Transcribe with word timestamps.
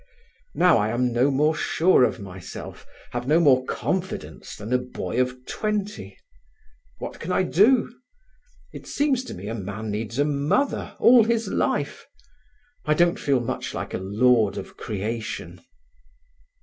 Now 0.55 0.79
I 0.79 0.89
am 0.89 1.13
no 1.13 1.29
more 1.29 1.53
sure 1.53 2.05
of 2.05 2.19
myself, 2.19 2.87
have 3.11 3.27
no 3.27 3.39
more 3.39 3.63
confidence 3.65 4.55
than 4.55 4.73
a 4.73 4.79
boy 4.79 5.21
of 5.21 5.45
twenty. 5.45 6.17
What 6.97 7.19
can 7.19 7.31
I 7.31 7.43
do? 7.43 7.93
It 8.73 8.87
seems 8.87 9.23
to 9.25 9.35
me 9.35 9.47
a 9.47 9.53
man 9.53 9.91
needs 9.91 10.17
a 10.17 10.25
mother 10.25 10.95
all 10.97 11.23
his 11.23 11.49
life. 11.49 12.07
I 12.83 12.95
don't 12.95 13.19
feel 13.19 13.41
much 13.41 13.75
like 13.75 13.93
a 13.93 13.99
lord 13.99 14.57
of 14.57 14.75
creation." 14.75 15.61